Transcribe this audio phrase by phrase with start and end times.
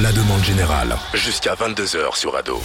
[0.00, 0.96] à la demande générale.
[1.12, 2.60] Jusqu'à 22h sur Ado.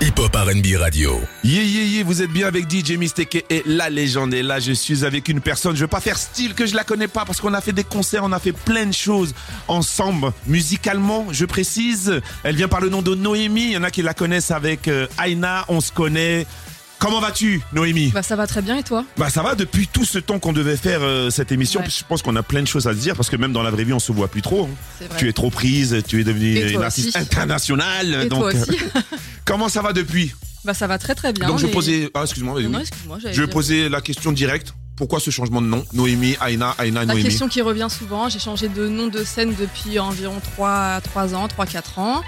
[0.00, 1.20] Hip Hop RB Radio.
[1.44, 4.32] Yeah, yeah, yeah, vous êtes bien avec DJ Mistake et la légende.
[4.32, 6.84] Et là, je suis avec une personne, je veux pas faire style que je la
[6.84, 9.34] connais pas parce qu'on a fait des concerts, on a fait plein de choses
[9.66, 12.20] ensemble, musicalement, je précise.
[12.42, 13.64] Elle vient par le nom de Noémie.
[13.64, 16.46] Il y en a qui la connaissent avec euh, Aina, on se connaît.
[16.98, 19.04] Comment vas-tu, Noémie Bah ça va très bien et toi?
[19.16, 21.80] Bah ça va depuis tout ce temps qu'on devait faire euh, cette émission.
[21.80, 21.86] Ouais.
[21.88, 23.70] Je pense qu'on a plein de choses à se dire parce que même dans la
[23.70, 24.64] vraie vie on se voit plus trop.
[24.64, 25.04] hein.
[25.08, 25.18] Vrai.
[25.18, 27.18] Tu es trop prise, tu es devenue une artiste aussi.
[27.18, 28.22] internationale.
[28.24, 29.00] Et donc toi aussi euh,
[29.44, 30.34] comment ça va depuis?
[30.64, 31.46] Bah ça va très très bien.
[31.46, 32.66] Donc je mais- posais ah excuse-moi oui.
[33.32, 34.74] Je vais poser la question directe.
[34.96, 35.84] Pourquoi ce changement de nom?
[35.92, 37.22] Noémie, Aina, La Noémie.
[37.22, 41.46] question qui revient souvent, j'ai changé de nom de scène depuis environ 3, 3 ans,
[41.46, 42.22] 3-4 ans.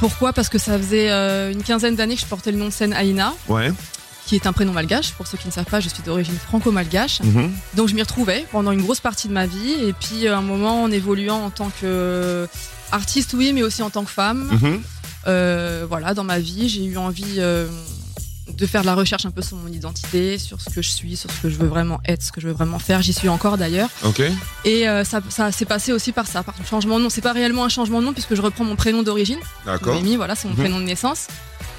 [0.00, 0.32] Pourquoi?
[0.32, 2.92] Parce que ça faisait euh, une quinzaine d'années que je portais le nom de scène
[2.94, 3.70] Aïna, Ouais.
[4.26, 5.12] Qui est un prénom malgache.
[5.12, 7.20] Pour ceux qui ne savent pas, je suis d'origine franco-malgache.
[7.22, 7.50] Mhm.
[7.74, 9.72] Donc je m'y retrouvais pendant une grosse partie de ma vie.
[9.82, 12.48] Et puis à un moment, en évoluant en tant que
[12.92, 14.82] artiste, oui, mais aussi en tant que femme, Mhm.
[15.26, 17.66] Euh, voilà, dans ma vie, j'ai eu envie euh,
[18.56, 21.14] de faire de la recherche un peu sur mon identité, sur ce que je suis,
[21.14, 23.02] sur ce que je veux vraiment être, ce que je veux vraiment faire.
[23.02, 23.90] J'y suis encore d'ailleurs.
[24.64, 27.10] Et euh, ça, ça s'est passé aussi par ça, par un changement de nom.
[27.10, 29.38] C'est pas réellement un changement de nom puisque je reprends mon prénom d'origine.
[29.66, 29.92] D'accord.
[29.94, 30.60] Noémie, voilà, c'est mon Mhm.
[30.60, 31.26] prénom de naissance.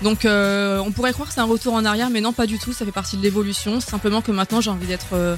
[0.03, 2.57] Donc euh, on pourrait croire que c'est un retour en arrière, mais non, pas du
[2.57, 2.73] tout.
[2.73, 3.79] Ça fait partie de l'évolution.
[3.79, 5.35] Simplement que maintenant, j'ai envie d'être euh,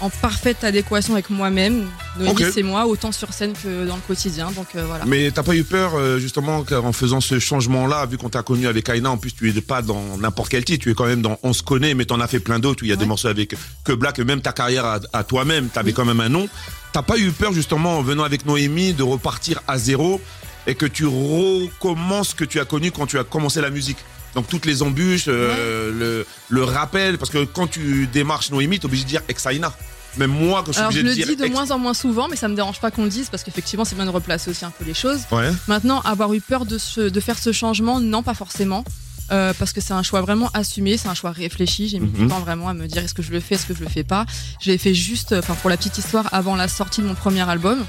[0.00, 1.86] en parfaite adéquation avec moi-même.
[2.18, 2.44] Noémie, Ok.
[2.52, 4.50] c'est moi, autant sur scène que dans le quotidien.
[4.52, 5.04] Donc euh, voilà.
[5.06, 8.88] Mais t'as pas eu peur justement en faisant ce changement-là, vu qu'on t'a connu avec
[8.88, 11.38] Aina, en plus tu es pas dans n'importe quel titre, tu es quand même dans
[11.42, 12.82] On se connaît, mais t'en as fait plein d'autres.
[12.82, 15.68] où Il y a des morceaux avec que Black, même ta carrière à, à toi-même,
[15.68, 15.94] t'avais Oui.
[15.94, 16.48] quand même un nom.
[16.92, 20.20] T'as pas eu peur justement en venant avec Noémie de repartir à zéro
[20.66, 23.98] et que tu recommences ce que tu as connu quand tu as commencé la musique.
[24.34, 28.84] Donc toutes les embûches, euh, le, le rappel, parce que quand tu démarches Noémie, t'es
[28.86, 29.72] obligé de dire ex Aina.
[30.18, 31.70] Même moi, quand je suis Alors je obligé le de dire dis de ex- moins
[31.70, 34.04] en moins souvent, mais ça me dérange pas qu'on le dise parce qu'effectivement c'est bien
[34.06, 35.20] de replacer aussi un peu les choses.
[35.30, 35.50] Ouais.
[35.68, 38.84] Maintenant, avoir eu peur de, ce- de faire ce changement, non, pas forcément.
[39.32, 41.88] Euh, parce que c'est un choix vraiment assumé, c'est un choix réfléchi.
[41.88, 42.14] J'ai mis Mhm.
[42.14, 43.88] du temps vraiment à me dire est-ce que je le fais, est-ce que je le
[43.88, 44.24] fais pas?
[44.60, 47.40] Je l'ai fait juste, enfin pour la petite histoire, avant la sortie de mon premier
[47.48, 47.84] album,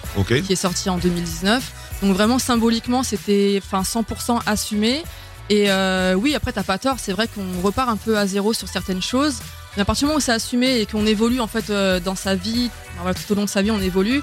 [0.46, 1.64] qui est sorti en 2019.
[2.02, 5.04] Donc vraiment symboliquement, c'était enfin 100% assumé.
[5.50, 8.54] Et euh, oui, après t'as pas tort, c'est vrai qu'on repart un peu à zéro
[8.54, 9.38] sur certaines choses.
[9.76, 12.16] Mais à partir du moment où c'est assumé et qu'on évolue en fait euh, dans
[12.16, 14.22] sa vie, tout au long de sa vie, on évolue.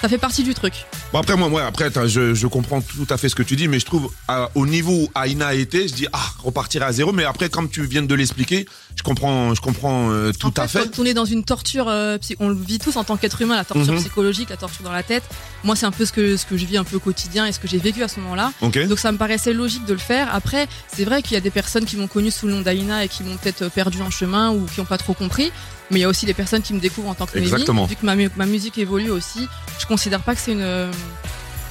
[0.00, 0.74] Ça fait partie du truc.
[1.12, 3.78] Bon après moi, moi après je, comprends tout à fait ce que tu dis, mais
[3.78, 4.12] je trouve
[4.54, 7.70] au niveau où Aina a été, je dis ah repartir à zéro, mais après comme
[7.70, 10.78] tu viens de l'expliquer, je comprends, je comprends euh, tout en à fait.
[10.94, 13.56] Quand on est dans une torture, euh, on le vit tous en tant qu'être humain,
[13.56, 13.98] la torture Mhm.
[14.00, 15.24] psychologique, la torture dans la tête.
[15.64, 17.52] Moi, c'est un peu ce que, ce que je vis un peu au quotidien et
[17.52, 18.52] ce que j'ai vécu à ce moment-là.
[18.88, 20.34] Donc ça me paraissait logique de le faire.
[20.34, 23.04] Après, c'est vrai qu'il y a des personnes qui m'ont connu sous le nom d'Aina
[23.04, 25.50] et qui m'ont peut-être perdu en chemin ou qui n'ont pas trop compris.
[25.90, 27.38] Mais il y a aussi des personnes qui me découvrent en tant que.
[27.38, 27.84] Exactement.
[27.86, 29.46] Vu que ma, ma musique évolue aussi,
[29.78, 30.88] je considère pas que c'est une...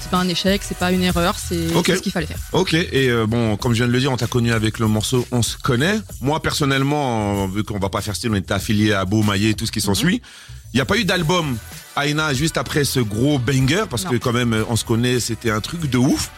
[0.03, 1.85] C'est pas un échec, c'est pas une erreur, c'est Ok.
[1.87, 2.37] c'est ce qu'il fallait faire.
[2.51, 4.87] Ok, et euh, bon, comme je viens de le dire, on t'a connu avec le
[4.87, 5.99] morceau On se connaît.
[6.21, 9.53] Moi, personnellement, vu qu'on va pas faire style, on était affilié à Beau Maillet et
[9.53, 10.21] tout ce qui s'ensuit.
[10.73, 11.57] Il n'y a pas eu d'album
[11.95, 14.11] Aina juste après ce gros banger, parce Non.
[14.11, 16.31] que quand même, On se connaît, c'était un truc de ouf.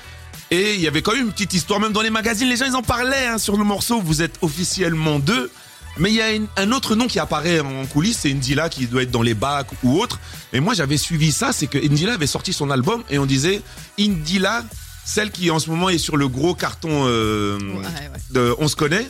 [0.52, 2.66] Et il y avait quand même une petite histoire, même dans les magazines, les gens
[2.68, 4.00] ils en parlaient hein, sur le morceau.
[4.02, 5.50] Vous êtes officiellement deux.
[5.97, 8.85] Mais il y a une- un autre nom qui apparaît en coulisses, c'est Indila qui
[8.88, 10.19] doit être dans les bacs ou autre.
[10.53, 13.61] Et moi j'avais suivi ça, c'est que Indila avait sorti son album et on disait
[14.00, 14.63] Indila,
[15.06, 18.19] celle qui en ce moment est sur le gros carton euh, Ouais, ouais.
[18.31, 19.07] de On se connaît.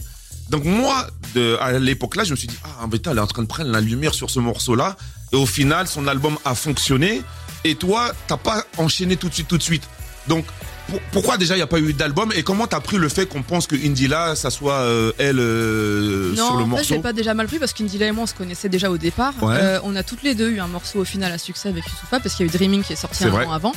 [0.49, 3.25] Donc moi, de, à l'époque là, je me suis dit ah mais elle est en
[3.27, 4.95] train de prendre la lumière sur ce morceau-là.
[5.33, 7.23] Et au final, son album a fonctionné.
[7.63, 9.83] Et toi, t'as pas enchaîné tout de suite, tout de suite.
[10.27, 10.45] Donc
[10.89, 13.25] pour- pourquoi déjà il n'y a pas eu d'album et comment t'as pris le fait
[13.25, 16.93] qu'on pense que Indila, ça soit euh, elle euh, Non, sur le en fait, morceau
[16.95, 19.33] l'ai pas déjà mal pris parce qu'Indila et moi, on se connaissait déjà au départ.
[19.41, 19.55] Ouais.
[19.59, 22.19] Euh, on a toutes les deux eu un morceau au final à succès avec Youssoufa
[22.19, 23.45] parce qu'il y a eu Dreaming qui est sorti un vrai.
[23.45, 23.73] an avant.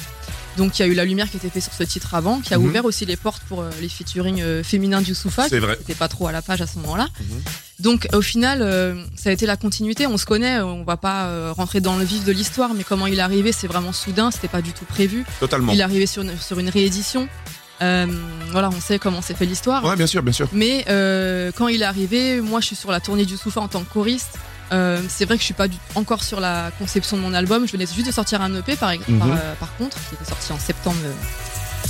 [0.56, 2.52] Donc il y a eu La Lumière qui était fait sur ce titre avant, qui
[2.52, 2.64] a Mhm.
[2.66, 5.76] ouvert aussi les portes pour euh, les featuring féminins de Youssoufa, C'est qui vrai.
[5.78, 7.06] n'étaient pas trop à la page à ce moment-là.
[7.20, 7.42] Mhm.
[7.80, 10.06] Donc au final, euh, ça a été la continuité.
[10.06, 13.06] On se connaît, on va pas euh, rentrer dans le vif de l'histoire, mais comment
[13.06, 15.24] il est arrivé, c'est vraiment soudain, c'était pas du tout prévu.
[15.38, 15.72] Totalement.
[15.72, 17.28] Il est arrivé sur une, sur une réédition.
[17.80, 18.06] Euh,
[18.50, 19.84] voilà, on sait comment s'est fait l'histoire.
[19.84, 20.48] Ouais, bien sûr, bien sûr.
[20.52, 23.68] Mais euh, quand il est arrivé, moi je suis sur la tournée du Soufa en
[23.68, 24.38] tant que choriste.
[24.72, 27.66] Euh, c'est vrai que je suis pas du- encore sur la conception de mon album.
[27.66, 29.18] Je venais juste de sortir un EP par, Mhm.
[29.18, 30.96] par, euh, par contre, qui était sorti en septembre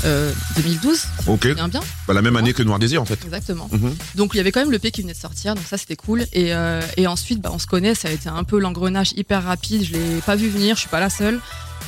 [0.04, 0.96] euh, 2012.
[0.98, 1.42] si je me Ok.
[1.48, 3.18] souviens bien, Bah, la même année que Noir Désir en fait.
[3.24, 3.68] exactement.
[3.72, 3.96] Mhm.
[4.14, 6.22] Donc il y avait quand même l'EP qui venait de sortir, donc ça c'était cool.
[6.32, 9.42] Et, euh, et ensuite, bah, on se connaît, ça a été un peu l'engrenage hyper
[9.44, 9.84] rapide.
[9.84, 11.40] Je l'ai pas vu venir, je suis pas la seule.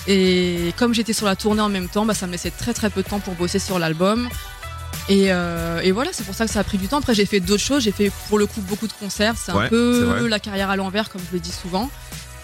[0.06, 2.90] Et comme j'étais sur la tournée en même temps, bah, ça me laissait très très
[2.90, 4.28] peu de temps pour bosser sur l'album.
[5.08, 6.98] Et, euh, et voilà, c'est pour ça que ça a pris du temps.
[6.98, 7.82] Après, j'ai fait d'autres choses.
[7.82, 9.34] J'ai fait pour le coup beaucoup de concerts.
[9.36, 11.90] C'est Ouais, un peu la carrière à l'envers, comme je le dis souvent.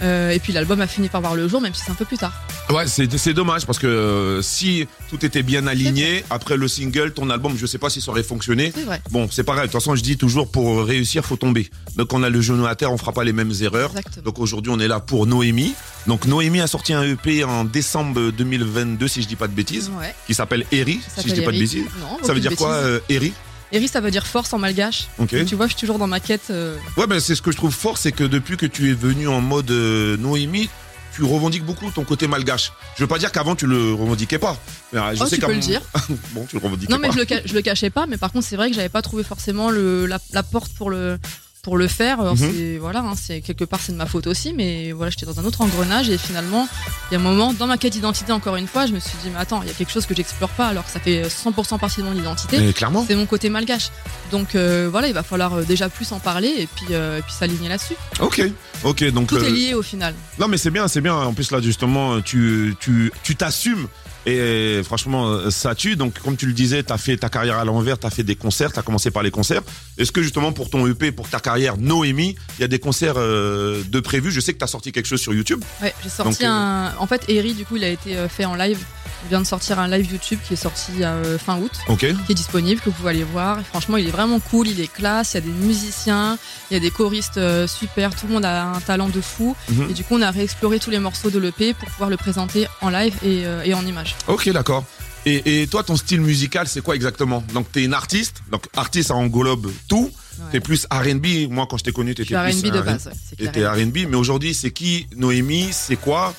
[0.03, 2.05] Euh, et puis l'album a fini par voir le jour, même si c'est un peu
[2.05, 2.33] plus tard.
[2.71, 7.31] Ouais, c'est dommage parce que euh, si tout était bien aligné, après le single, ton
[7.31, 8.73] album, je sais pas si ça aurait fonctionné.
[8.75, 9.01] C'est vrai.
[9.11, 9.63] Bon, c'est pareil.
[9.63, 11.71] De toute façon, je dis toujours pour réussir, faut tomber.
[11.97, 13.91] Donc on a le genou à terre, on fera pas les mêmes erreurs.
[13.97, 14.25] Exactement.
[14.25, 15.75] Donc aujourd'hui, on est là pour Noémie.
[16.07, 19.91] Donc Noémie a sorti un EP en décembre 2022, si je dis pas de bêtises,
[19.99, 20.15] Ouais.
[20.27, 21.85] qui s'appelle Eri, si je dis pas de bêtises.
[22.01, 23.33] Non, Ça veut dire quoi, euh, Eri?
[23.73, 25.09] Eri, ça veut dire force en malgache.
[25.19, 25.35] Ok.
[25.35, 26.49] Donc, tu vois, je suis toujours dans ma quête.
[26.51, 28.95] euh, Ouais, ben c'est ce que je trouve fort, c'est que depuis que tu es
[28.95, 30.69] venu en mode euh, Noémie,
[31.15, 32.73] tu revendiques beaucoup ton côté malgache.
[32.97, 34.57] Je veux pas dire qu'avant tu le revendiquais pas.
[34.93, 35.81] Mais, euh, je Oh, sais tu peux le dire.
[36.33, 37.15] bon, tu le revendiquais Non, mais pas.
[37.15, 38.07] je le, ca- je le cachais pas.
[38.07, 40.91] Mais par contre, c'est vrai que j'avais pas trouvé forcément le, la, la porte pour
[40.91, 41.19] le,
[41.67, 42.21] pour le faire.
[42.21, 42.53] Alors, Mhm.
[42.55, 44.53] c'est, voilà, hein, c'est, quelque part, c'est de ma faute aussi.
[44.53, 46.09] Mais voilà, j'étais dans un autre engrenage.
[46.09, 46.69] Et finalement,
[47.11, 49.19] il y a un moment, dans ma quête d'identité, encore une fois, je me suis
[49.25, 51.25] dit, mais attends, il y a quelque chose que j'explore pas alors que ça fait
[51.29, 52.61] 100% partie de mon identité.
[52.61, 53.05] Mais clairement.
[53.09, 53.89] C'est mon côté malgache.
[54.31, 57.23] Donc euh, voilà, il va falloir euh, déjà plus en parler et puis, euh, et
[57.23, 57.95] puis s'aligner là-dessus.
[58.21, 58.41] Ok,
[58.85, 59.27] ok, donc.
[59.31, 60.15] Tout est lié au final.
[60.39, 61.17] Non, mais c'est bien, c'est bien.
[61.17, 63.89] En plus, là, justement, tu tu tu t'assumes.
[64.27, 65.95] Et franchement, euh, ça tue.
[65.97, 68.25] Donc, comme tu le disais, tu as fait ta carrière à l'envers, tu as fait
[68.25, 69.63] des concerts, tu as commencé par les concerts.
[69.99, 73.15] Est-ce que justement, pour ton EP, pour ta carrière Noémie, il y a des concerts
[73.17, 74.33] euh, de prévus?
[74.33, 75.63] Je sais que tu as sorti quelque chose sur YouTube.
[75.81, 76.93] Ouais, j'ai sorti Donc, euh, un.
[76.99, 78.79] En fait, Eri, du coup, il a été euh, fait en live.
[79.25, 82.01] Il vient de sortir un live YouTube qui est sorti euh, fin août, Ok.
[82.01, 83.59] qui est disponible, que vous pouvez aller voir.
[83.61, 85.33] Et franchement, il est vraiment cool, il est classe.
[85.33, 86.39] Il y a des musiciens,
[86.71, 88.15] il y a des choristes euh, super.
[88.15, 89.57] Tout le monde a un talent de fou.
[89.71, 89.87] Mhm.
[89.91, 92.67] Et du coup, on a réexploré tous les morceaux de l'EP pour pouvoir le présenter
[92.83, 94.16] en live et, euh, et en image.
[94.29, 94.85] Ok, d'accord.
[95.25, 97.43] Et, et toi, ton style musical, c'est quoi exactement?
[97.53, 98.37] Donc, tu es une artiste.
[98.51, 100.11] Donc, artiste, ça englobe tout.
[100.39, 100.45] Ouais.
[100.53, 101.51] T'es plus R&B.
[101.51, 103.37] Moi, quand je t'ai connu, t'étais plus R&B de base, ouais.
[103.37, 104.07] T'étais R&B.
[104.09, 105.07] Mais aujourd'hui, c'est qui?
[105.17, 106.33] Noémie C'est quoi?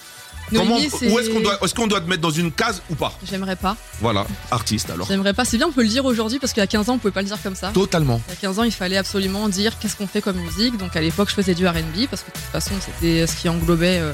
[0.56, 3.14] Comment c'est- Où est-ce qu'on doit, qu'on doit te mettre dans une case ou pas?
[3.30, 3.76] J'aimerais pas.
[4.00, 5.06] Voilà, artiste alors.
[5.06, 5.44] J'aimerais pas.
[5.44, 7.12] C'est bien, on peut le dire aujourd'hui parce qu'il y a 15 ans, on pouvait
[7.12, 7.72] pas le dire comme ça.
[7.74, 8.22] Totalement.
[8.30, 10.78] Il y a 15 ans, il fallait absolument dire qu'est-ce qu'on fait comme musique.
[10.78, 13.50] Donc à l'époque, je faisais du RB parce que de toute façon, c'était ce qui
[13.50, 14.14] englobait euh,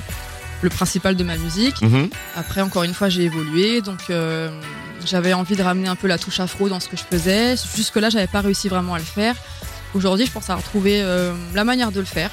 [0.64, 1.82] le principal de ma musique.
[1.82, 2.10] Mhm.
[2.36, 3.82] Après, encore une fois, j'ai évolué.
[3.82, 4.50] Donc euh,
[5.06, 7.56] j'avais envie de ramener un peu la touche afro dans ce que je faisais.
[7.76, 9.36] Jusque-là, j'avais pas réussi vraiment à le faire.
[9.94, 12.32] Aujourd'hui, je pense à retrouver euh, la manière de le faire.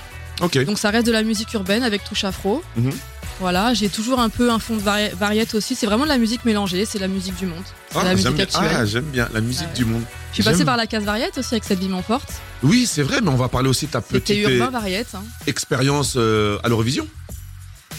[0.66, 2.62] Donc ça reste de la musique urbaine avec touche afro.
[2.76, 2.92] Mhm.
[3.40, 5.74] Voilà, j'ai toujours un peu un fond de vari- variette aussi.
[5.74, 7.62] C'est vraiment de la musique mélangée, c'est la musique du monde.
[7.94, 8.70] Ah, la j'aime musique bien, actuelle.
[8.74, 9.74] ah, j'aime bien la musique Ouais.
[9.74, 10.02] du monde.
[10.30, 12.28] je suis passée j'aime- par la case variette aussi avec cette vie m'emporte.
[12.62, 15.22] Oui, c'est vrai, mais on va parler aussi de ta petite urbain variette hein.
[15.46, 17.06] expérience euh, à l'Eurovision.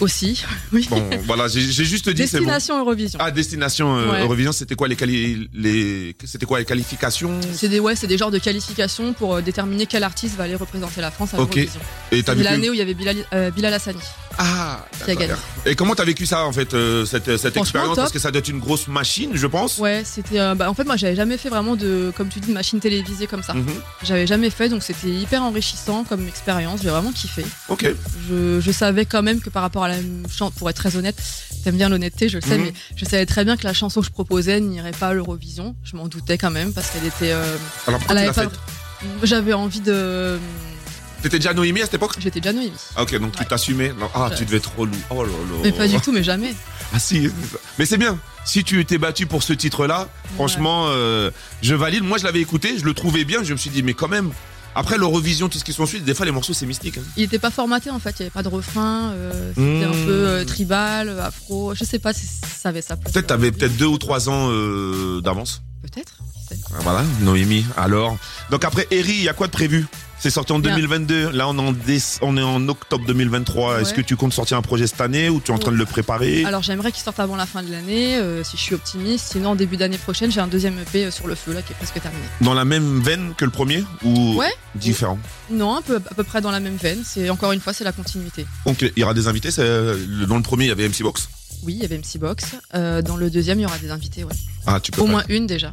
[0.02, 0.42] Aussi.
[0.72, 0.86] Oui.
[0.88, 2.24] Bon, voilà, j'ai juste dit bon.
[2.38, 3.18] Destination Eurovision.
[3.22, 4.22] Ah, destination euh, Ouais.
[4.22, 7.38] Eurovision, c'était quoi les, quali- les c'était quoi les qualifications?
[7.52, 10.54] C'est des ouais, c'est des genres de qualifications pour euh, déterminer quel artiste va aller
[10.54, 11.54] représenter la France à Ok.
[11.56, 11.80] l'Eurovision.
[12.10, 13.98] Et l'année où il y avait Bilal, euh, Bilal Hassani.
[14.38, 14.84] Ah.
[15.66, 17.90] Et comment t'as vécu ça en fait euh, cette cette expérience?
[17.90, 17.96] top.
[17.96, 19.78] parce que ça doit être une grosse machine, je pense.
[19.78, 22.48] Ouais, c'était euh, bah, en fait moi j'avais jamais fait vraiment de comme tu dis
[22.48, 23.54] de machine télévisée comme ça.
[23.54, 23.66] Mhm.
[24.02, 27.44] J'avais jamais fait donc c'était hyper enrichissant comme expérience, j'ai vraiment kiffé.
[27.68, 27.86] Ok.
[28.28, 29.96] Je, je savais quand même que par rapport à la
[30.30, 31.16] chanson, pour être très honnête,
[31.64, 32.64] t'aimes bien l'honnêteté, je le sais, Mhm.
[32.64, 35.74] mais je savais très bien que la chanson que je proposais n'irait pas à l'Eurovision.
[35.84, 37.32] Je m'en doutais quand même parce qu'elle était.
[37.32, 37.56] euh,
[37.86, 38.50] Alors pourquoi tu l'as faite?
[39.24, 40.38] J'avais envie de.
[41.22, 42.16] T'étais déjà Noémie à cette époque?
[42.18, 42.72] J'étais déjà Noémie.
[42.96, 43.92] Ah, Ok, donc tu t'assumais.
[44.14, 44.92] Ah, tu devais être relou.
[45.10, 45.36] Oh là là.
[45.62, 46.54] Mais pas du tout, mais jamais.
[46.94, 47.26] Ah si,
[47.78, 48.18] mais c'est bien.
[48.44, 51.30] Si tu t'es battu pour ce titre-là, franchement, euh,
[51.62, 52.04] je valide.
[52.04, 53.42] Moi, je l'avais écouté, je le trouvais bien.
[53.42, 54.30] Je me suis dit, mais quand même.
[54.74, 56.98] Après l'Eurovision, tout ce qui s'ensuit, des fois les morceaux c'est mystique.
[56.98, 57.02] hein.
[57.16, 59.90] Il était pas formaté en fait, il y avait pas de refrain, euh, c'était Mmh.
[59.90, 63.12] un peu euh, tribal, afro, je sais pas si ça avait sa place.
[63.12, 65.62] Peut-être t'avais peut-être deux ou trois ans euh, d'avance.
[65.82, 66.14] Peut-être.
[66.50, 67.66] Ah, Voilà, Noémie.
[67.76, 68.16] Alors,
[68.50, 69.86] donc après Eri, il y a quoi de prévu?
[70.22, 70.70] C'est sorti en Bien.
[70.76, 71.30] 2022.
[71.32, 73.80] Là, on est en, déce- on est en octobre 2023.
[73.80, 75.76] Est-ce que tu comptes sortir un projet cette année ou tu es en train de
[75.76, 76.44] le préparer?
[76.44, 79.32] Alors j'aimerais qu'il sorte avant la fin de l'année, euh, si je suis optimiste.
[79.32, 81.74] Sinon, en début d'année prochaine, j'ai un deuxième EP sur le feu là qui est
[81.74, 82.22] presque terminé.
[82.40, 84.52] Dans la même veine que le premier ou Ouais.
[84.76, 85.18] différent?
[85.50, 87.02] Non, un peu, à peu près dans la même veine.
[87.04, 88.46] C'est encore une fois, c'est la continuité.
[88.64, 89.48] Donc il y aura des invités.
[89.58, 91.28] le- Dans le premier, il y avait MC Box?
[91.64, 92.44] Oui, il y avait MC Box.
[92.76, 94.32] Euh, dans le deuxième, il y aura des invités, ouais.
[94.68, 95.10] Ah, tu peux Au pas.
[95.10, 95.72] moins une déjà.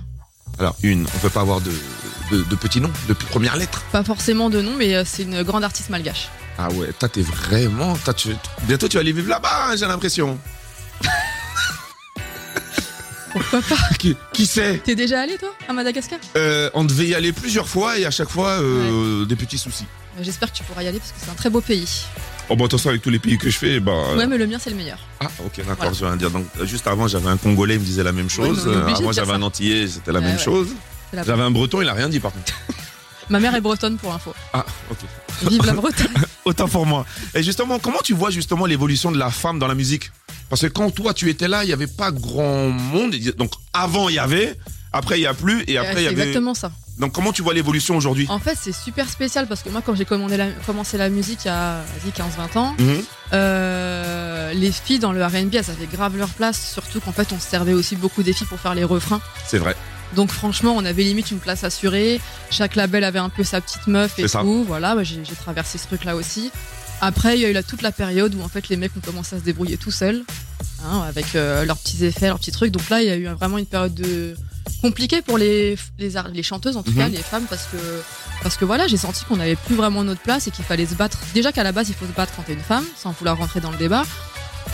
[0.57, 1.69] Alors une, on peut pas avoir de,
[2.31, 3.83] de, de petits noms, de premières lettres.
[3.91, 6.29] Pas forcément de nom, mais euh, c'est une grande artiste malgache.
[6.57, 8.29] Ah ouais, toi t'es vraiment, tu,
[8.63, 10.37] bientôt tu vas aller vivre là-bas, hein, j'ai l'impression.
[13.31, 14.81] Pourquoi pas Qui, qui sait?
[14.83, 16.19] T'es déjà allé toi à Madagascar?
[16.35, 19.85] Euh, On devait y aller plusieurs fois et à chaque fois euh, des petits soucis.
[20.19, 22.05] Euh, J'espère que tu pourras y aller parce que c'est un très beau pays.
[22.49, 24.15] Oh bah attention avec tous les pays que je fais, bah.
[24.17, 24.97] Ouais, mais le mien c'est le meilleur.
[25.19, 25.93] Ah ok d'accord, Voilà.
[25.93, 26.31] je vais rien dire.
[26.31, 28.65] Donc juste avant j'avais un Congolais, il me disait la même chose.
[28.65, 30.41] mais on est obligé de avant j'avais un Antillais, c'était la Ouais, même ouais.
[30.43, 30.69] chose.
[31.13, 32.53] J'avais un Breton, il a rien dit par contre.
[33.29, 34.33] Ma mère est bretonne pour info.
[34.53, 34.97] Ah ok.
[35.49, 36.07] Vive la Bretagne.
[36.45, 37.05] Autant pour moi.
[37.35, 40.11] Et justement, comment tu vois justement l'évolution de la femme dans la musique?
[40.49, 43.13] Parce que quand toi tu étais là, il y avait pas grand monde.
[43.37, 44.57] Donc avant il y avait,
[44.93, 46.21] après il y a plus, et après il y avait.
[46.21, 46.71] exactement ça.
[46.97, 48.25] Donc comment tu vois l'évolution aujourd'hui?
[48.29, 51.51] En fait, c'est super spécial parce que moi, quand j'ai commencé la musique il y
[51.51, 51.81] a
[52.17, 53.03] 15-20 ans, Mhm.
[53.33, 56.71] euh, les filles dans le R&B, elles avaient grave leur place.
[56.73, 59.21] Surtout qu'en fait, on se servait aussi beaucoup des filles pour faire les refrains.
[59.45, 59.75] C'est vrai.
[60.15, 62.19] Donc franchement, on avait limite une place assurée.
[62.49, 64.41] Chaque label avait un peu sa petite meuf et ça.
[64.41, 64.63] tout.
[64.67, 66.51] Voilà, bah, j'ai traversé ce truc-là aussi.
[67.01, 69.35] Après, il y a eu toute la période où en fait les mecs ont commencé
[69.35, 70.23] à se débrouiller tout seuls,
[70.83, 72.71] hein, avec euh, leurs petits effets, leurs petits trucs.
[72.71, 74.35] Donc là, il y a eu vraiment une période de
[74.81, 76.97] compliquée pour les les, ar- les chanteuses, en tout Mhm.
[76.97, 77.77] cas les femmes, parce que
[78.43, 80.95] parce que voilà, j'ai senti qu'on n'avait plus vraiment notre place et qu'il fallait se
[80.95, 81.17] battre.
[81.33, 83.59] Déjà qu'à la base, il faut se battre quand t'es une femme, sans vouloir rentrer
[83.61, 84.03] dans le débat.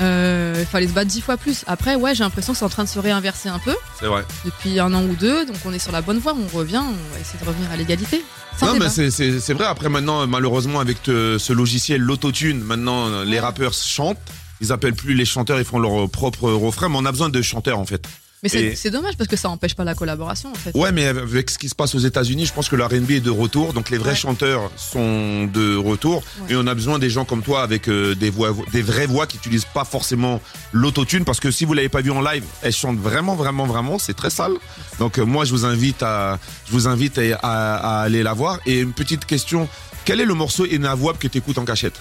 [0.02, 1.64] Euh, il fallait se battre dix fois plus.
[1.68, 4.26] Après, ouais, j'ai l'impression que c'est en train de se réinverser un peu C'est vrai.
[4.44, 7.14] depuis un an ou deux, donc on est sur la bonne voie, on revient, on
[7.14, 8.24] va essayer de revenir à l'égalité.
[8.62, 8.86] Non, débat.
[8.98, 9.66] mais c'est- vrai.
[9.66, 14.18] Après, maintenant, malheureusement, avec te- ce logiciel, l'autotune, maintenant, euh, les rappeurs chantent.
[14.62, 17.42] Ils appellent plus les chanteurs, ils font leur propre refrain, mais on a besoin de
[17.42, 18.06] chanteurs, en fait.
[18.54, 20.72] Mais c'est dommage parce que ça empêche pas la collaboration en fait.
[20.76, 23.20] Ouais, mais avec ce qui se passe aux États-Unis, je pense que le R&B est
[23.20, 23.74] de retour.
[23.74, 24.16] Donc les vrais Ouais.
[24.16, 26.24] chanteurs sont de retour.
[26.42, 26.54] Ouais.
[26.54, 29.26] Et on a besoin des gens comme toi avec euh, des voix, des vraies voix
[29.28, 31.26] qui utilisent pas forcément l'autotune.
[31.26, 33.98] Parce que si vous l'avez pas vu en live, elle chante vraiment, vraiment, vraiment.
[34.00, 34.54] C'est très sale.
[35.00, 38.34] Donc euh, moi, je vous invite à, je vous invite à, à- à aller la
[38.34, 38.60] voir.
[38.66, 39.68] Et une petite question.
[40.06, 41.96] Quel est le morceau inavouable que tu écoutes en cachette?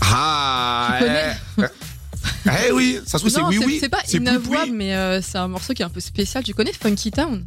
[0.00, 0.98] Ah,
[1.58, 1.64] Tu
[2.46, 3.78] eh, oui, ça se trouve c'est oui, oui.
[3.80, 6.42] c'est pas inavouable, mais euh, c'est un morceau qui est un peu spécial.
[6.42, 7.44] Tu connais Funky Town?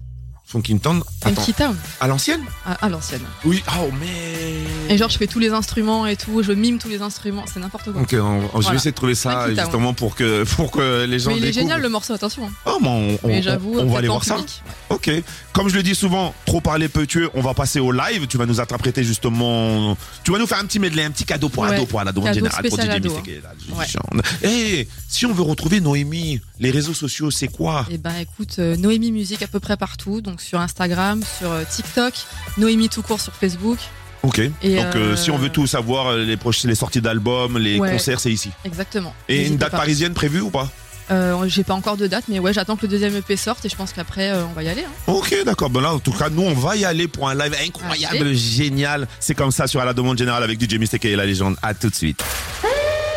[0.47, 1.01] Funky Town.
[1.23, 3.23] Funky Town, à l'ancienne à, à l'ancienne.
[3.45, 3.63] Oui.
[3.79, 4.93] Oh mais.
[4.93, 7.59] Et genre, je fais tous les instruments et tout, je mime tous les instruments, c'est
[7.59, 8.01] n'importe quoi.
[8.01, 8.75] Ok, on- on- je vais Voilà.
[8.75, 9.65] essayer de trouver ça Funky Town.
[9.65, 11.61] justement pour que pour que les gens mais il est découvrent.
[11.61, 12.45] génial le morceau, attention.
[12.45, 12.51] hein.
[12.65, 14.35] Oh, mais on, on- mais j'avoue, on, on va peut-être aller en voir ça.
[14.35, 14.61] public.
[14.91, 14.95] Ouais.
[14.95, 15.23] Ok.
[15.51, 17.27] Comme je le dis souvent, trop parler peu tuer.
[17.33, 18.27] On va passer au live.
[18.27, 19.97] Tu vas nous interpréter justement.
[20.23, 21.73] Tu vas nous faire un petit medley, un petit cadeau pour Ouais.
[21.73, 23.21] ado pour la demande Cadeau générale pour spécial DJ ado, hein.
[23.25, 24.43] Mystique.
[24.43, 27.85] Eh, si on veut retrouver Noémie, les réseaux sociaux, c'est quoi?
[27.89, 31.63] Et ben écoute, euh, Noémie Musique à peu près partout, donc sur Instagram, sur euh,
[31.70, 32.13] TikTok,
[32.58, 33.77] Noémie tout court sur Facebook.
[34.24, 34.39] Ok.
[34.39, 37.92] Et, Donc euh, euh, si on veut tout savoir, euh, les sorties d'albums, les Ouais.
[37.92, 38.50] concerts, c'est ici.
[38.63, 39.13] Exactement.
[39.30, 39.77] Et une date pas.
[39.77, 40.70] parisienne prévue ou pas?
[41.12, 43.70] Euh, J'ai pas encore de date, mais ouais, j'attends que le deuxième EP sorte et
[43.70, 44.84] je pense qu'après euh, on va y aller.
[44.84, 45.12] hein.
[45.13, 45.70] Ok, d'accord.
[45.70, 48.36] Ben là, en tout cas, nous, on va y aller pour un live incroyable, Allez.
[48.36, 49.08] génial.
[49.20, 51.58] C'est comme ça sur à la demande générale avec DJ Mystique et la légende.
[51.62, 52.24] À tout de suite.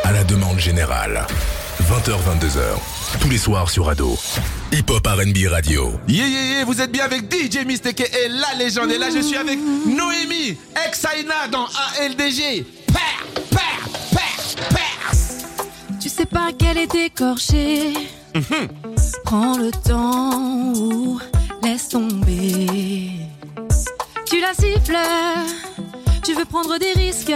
[0.05, 1.27] À la demande générale.
[1.89, 3.19] 20h-22h.
[3.19, 4.19] Tous les soirs sur Ado.
[4.73, 5.93] Hip Hop RB Radio.
[6.07, 8.91] Yeah, yeah, yeah, vous êtes bien avec DJ Mystique et la légende.
[8.91, 11.67] Et là, je suis avec Noémie, ex-Aina dans
[11.99, 12.67] ALDG.
[12.89, 15.13] Père, père, père, père.
[15.99, 17.95] Tu sais pas qu'elle est écorchée.
[19.25, 21.19] Prends le temps ou
[21.63, 23.13] laisse tomber.
[24.27, 24.99] Tu la siffles,
[26.23, 27.33] tu veux prendre des risques.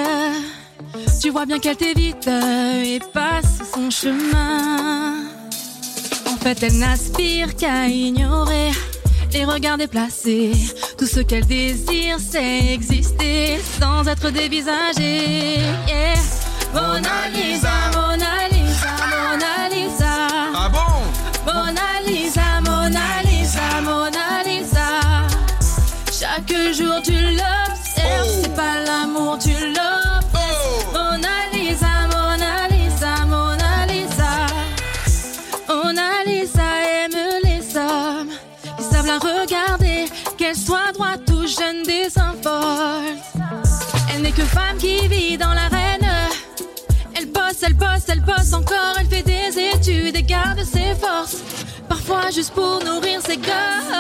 [1.20, 5.24] Tu vois bien qu'elle t'évite et passe son chemin.
[6.26, 8.70] En fait, elle n'aspire qu'à ignorer
[9.32, 10.52] les regards déplacés.
[10.98, 15.58] Tout ce qu'elle désire, c'est exister sans être dévisagée.
[15.86, 16.12] Yeah.
[44.52, 46.06] Femme qui vit dans l'arène.
[47.14, 51.38] Elle bosse, elle bosse, elle bosse encore, elle fait des études et garde ses forces.
[51.88, 53.92] Parfois juste pour nourrir ses gosses.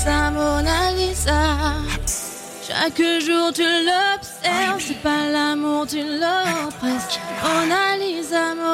[0.00, 1.40] Lisa, Mona Lisa.
[2.66, 7.20] Chaque jour tu l'observes, c'est pas l'amour, tu l'oppresses.
[7.42, 8.69] Mona Lisa, Mona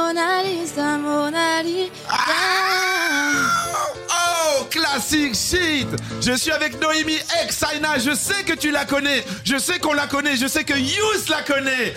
[6.20, 7.98] Je suis avec Noémie ex-Aina.
[7.98, 9.24] Je sais que tu la connais.
[9.44, 10.36] Je sais qu'on la connaît.
[10.36, 11.94] Je sais que Yous la connaît.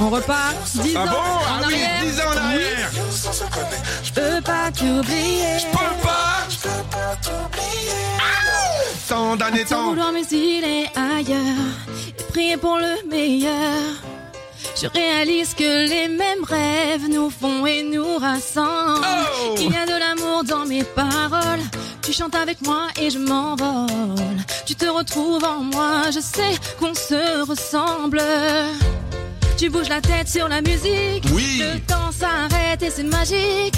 [0.00, 1.12] On repart 10 Ah ans bon?
[1.12, 2.00] En Ah oui, arrière.
[2.04, 2.90] 10 ans en arrière.
[4.04, 5.58] Je peux pas t'oublier.
[5.58, 6.56] Je peux pas, je
[9.08, 10.12] Tant d'années, Sans tant.
[10.94, 11.40] ailleurs
[12.18, 13.78] et prier pour le meilleur.
[14.80, 19.04] Je réalise que les mêmes rêves nous font et nous rassemblent.
[19.44, 19.92] Oh y a de
[20.44, 21.60] dans mes paroles.
[22.02, 24.36] Tu chantes avec moi et je m'envole.
[24.66, 28.20] Tu te retrouves en moi, je sais qu'on se ressemble.
[29.56, 31.24] Tu bouges la tête sur la musique.
[31.32, 31.60] Oui.
[31.60, 33.76] Le temps s'arrête et c'est magique.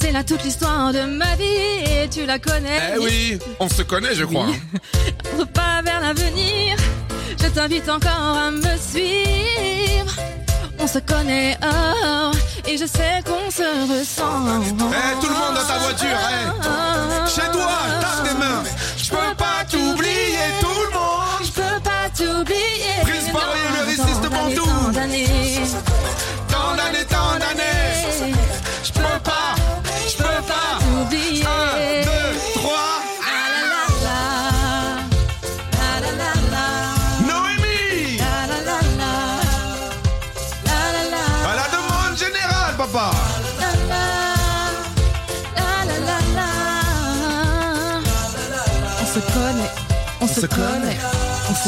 [0.00, 2.94] C'est là toute l'histoire de ma vie et tu la connais.
[2.94, 4.46] Eh oui, on se connaît, je crois.
[5.54, 6.76] Pas vers l'avenir.
[7.40, 10.14] Je t'invite encore à me suivre.
[10.88, 12.30] On se connaît, oh,
[12.66, 14.24] et je sais qu'on se ressent.
[14.24, 17.28] Eh, tout le monde dans ta voiture, eh.
[17.28, 17.68] Chez toi,
[18.00, 18.62] tape tes mains.
[18.96, 21.44] Je peux pas t'oublier, tout le monde.
[21.44, 23.02] Je peux pas t'oublier.
[23.02, 24.64] Prince Paris, Non, le d'années, Bandou.
[24.64, 25.60] tant d'années.
[26.48, 28.34] Tant d'années, tant d'années.
[28.82, 29.37] Je peux pas,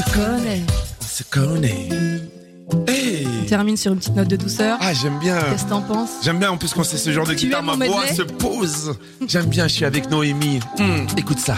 [0.00, 0.62] se connaît.
[1.00, 1.88] On se connaît.
[2.86, 4.78] Hey On termine sur une petite note de douceur.
[4.80, 5.38] Ah, j'aime bien.
[5.50, 6.10] Qu'est-ce que t'en penses?
[6.22, 8.94] J'aime bien en plus quand c'est ce genre de Tu guitare, ma voix se pose.
[9.26, 10.60] J'aime bien, je suis avec Noémie.
[10.78, 11.56] Hum, écoute ça.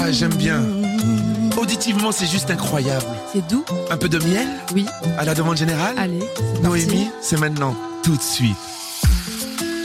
[0.00, 0.60] Ah, j'aime bien.
[1.56, 3.04] Auditivement, c'est juste incroyable.
[3.32, 4.48] C'est doux Un peu de miel?
[4.74, 4.86] Oui.
[5.18, 5.94] à la demande générale?
[5.98, 6.18] Allez,
[6.62, 8.56] Noémie, c'est maintenant, tout de suite.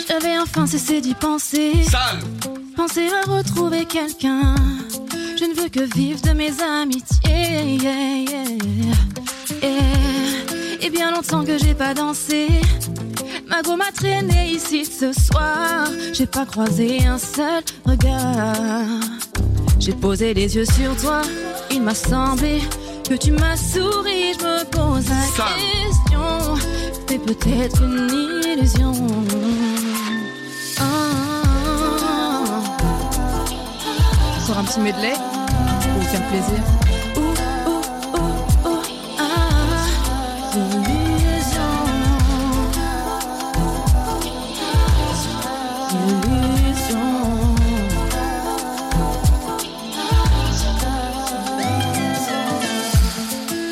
[0.08, 1.74] J'avais enfin cessé d'y penser.
[1.90, 2.20] Sale
[2.76, 4.56] Penser à retrouver quelqu'un.
[5.46, 7.20] Je ne veux que vivre de mes amitiés.
[7.24, 8.46] Yeah, yeah,
[9.62, 9.76] yeah.
[10.82, 12.48] Et bien longtemps que j'ai pas dansé.
[13.48, 15.88] Ma go m'a traîné ici ce soir.
[16.14, 18.88] J'ai pas croisé un seul regard.
[19.78, 21.22] J'ai posé les yeux sur toi.
[21.70, 22.62] Il m'a semblé
[23.08, 24.34] que tu m'as souri.
[24.40, 26.56] Je me pose la question.
[27.08, 28.94] C'est peut-être une illusion.
[30.80, 30.84] Ah.
[34.42, 35.14] Encore un petit medley
[36.20, 36.64] plaisir.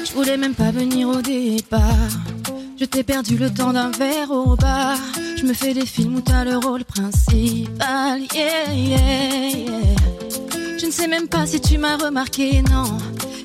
[0.05, 1.81] Je voulais même pas venir au départ.
[2.79, 4.97] Je t'ai perdu le temps d'un verre au bar.
[5.37, 8.21] Je me fais des films où t'as le rôle principal.
[8.33, 10.02] Yeah, yeah, yeah.
[10.83, 12.97] Je ne sais même pas si tu m'as remarqué, non.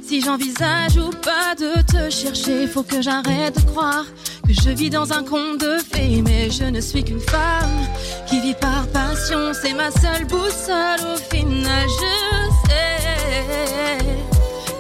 [0.05, 4.07] Si j'envisage ou pas de te chercher, faut que j'arrête de croire
[4.45, 6.21] que je vis dans un conte de fées.
[6.21, 7.87] Mais je ne suis qu'une femme
[8.27, 9.53] qui vit par passion.
[9.53, 11.87] C'est ma seule boussole au final.
[12.01, 13.99] Je sais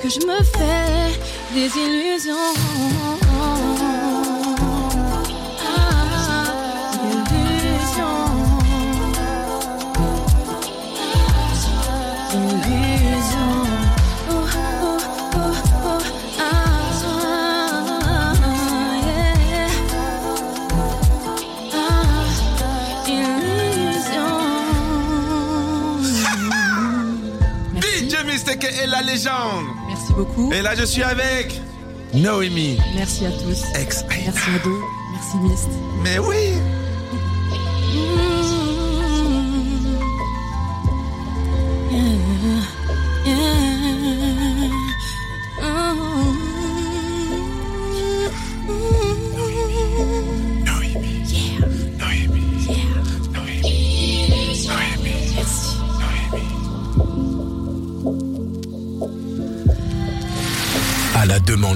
[0.03, 1.16] que je me fais
[1.55, 3.17] des illusions.
[30.18, 30.52] Beaucoup.
[30.52, 31.61] Et là, je suis avec
[32.12, 33.62] Noémie, Merci à tous.
[33.81, 34.70] ex Merci Ado.
[35.12, 35.68] Merci Mist.
[36.02, 36.58] Mais oui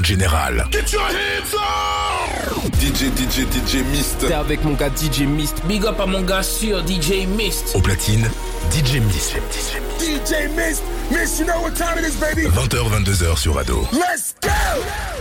[0.02, 0.66] demande générale.
[0.70, 4.18] Get your hands up DJ, DJ, DJ Mist.
[4.20, 5.62] T'es avec mon gars DJ Mist.
[5.66, 7.72] Big up à mon gars sûr DJ Mist.
[7.74, 8.28] Au platine,
[8.70, 9.34] DJ Mist.
[9.98, 10.82] DJ Mist.
[11.10, 12.48] Mist, you know what time it is, baby.
[12.48, 13.86] 20h, 22h sur Ado.
[13.92, 15.11] Let's go!